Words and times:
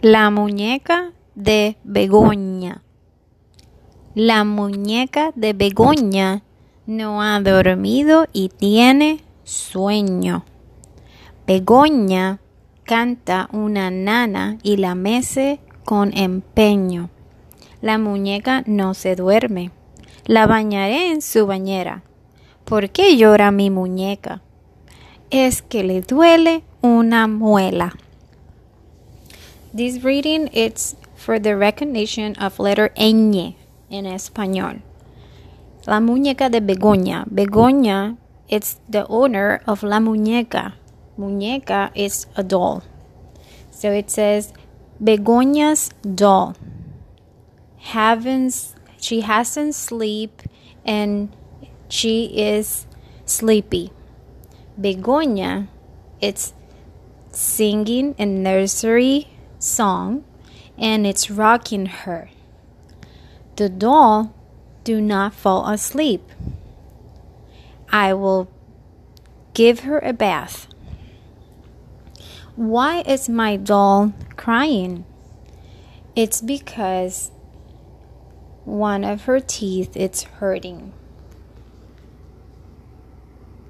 La 0.00 0.30
muñeca 0.30 1.10
de 1.34 1.76
Begoña. 1.82 2.82
La 4.14 4.44
muñeca 4.44 5.32
de 5.34 5.54
Begoña 5.54 6.44
no 6.86 7.20
ha 7.20 7.40
dormido 7.40 8.28
y 8.32 8.48
tiene 8.48 9.24
sueño. 9.42 10.44
Begoña 11.48 12.38
canta 12.84 13.48
una 13.52 13.90
nana 13.90 14.58
y 14.62 14.76
la 14.76 14.94
mece 14.94 15.58
con 15.84 16.16
empeño. 16.16 17.10
La 17.80 17.98
muñeca 17.98 18.62
no 18.66 18.94
se 18.94 19.16
duerme. 19.16 19.72
La 20.26 20.46
bañaré 20.46 21.10
en 21.10 21.22
su 21.22 21.44
bañera. 21.44 22.04
¿Por 22.64 22.90
qué 22.90 23.16
llora 23.16 23.50
mi 23.50 23.68
muñeca? 23.68 24.42
Es 25.30 25.60
que 25.60 25.82
le 25.82 26.02
duele 26.02 26.62
una 26.82 27.26
muela. 27.26 27.96
This 29.78 30.02
reading 30.02 30.48
is 30.48 30.96
for 31.14 31.38
the 31.38 31.54
recognition 31.54 32.34
of 32.34 32.58
letter 32.58 32.90
ñ 32.98 33.54
in 33.88 34.04
español. 34.06 34.82
La 35.86 36.00
muñeca 36.00 36.50
de 36.50 36.58
Begoña. 36.58 37.22
Begoña 37.30 38.18
is 38.48 38.80
the 38.88 39.06
owner 39.06 39.62
of 39.68 39.84
la 39.84 40.00
muñeca. 40.00 40.74
Muñeca 41.16 41.92
is 41.94 42.26
a 42.34 42.42
doll. 42.42 42.82
So 43.70 43.92
it 43.92 44.10
says 44.10 44.52
Begoña's 45.00 45.90
doll. 46.02 46.56
Haven't 47.94 48.74
she 48.98 49.20
hasn't 49.20 49.76
sleep 49.76 50.42
and 50.84 51.30
she 51.88 52.34
is 52.34 52.84
sleepy. 53.26 53.92
Begoña 54.74 55.68
it's 56.20 56.52
singing 57.30 58.16
in 58.18 58.42
nursery 58.42 59.37
song 59.58 60.24
and 60.78 61.06
it's 61.06 61.30
rocking 61.30 61.86
her. 61.86 62.30
The 63.56 63.68
doll 63.68 64.34
do 64.84 65.00
not 65.00 65.34
fall 65.34 65.68
asleep. 65.68 66.22
I 67.90 68.14
will 68.14 68.48
give 69.54 69.80
her 69.80 69.98
a 69.98 70.12
bath. 70.12 70.68
Why 72.54 73.02
is 73.02 73.28
my 73.28 73.56
doll 73.56 74.12
crying? 74.36 75.04
It's 76.14 76.40
because 76.40 77.30
one 78.64 79.04
of 79.04 79.24
her 79.24 79.40
teeth 79.40 79.96
is 79.96 80.22
hurting. 80.24 80.92